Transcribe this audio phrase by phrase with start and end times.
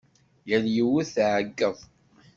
[0.49, 1.77] Yal yiwet tɛeggeḍ.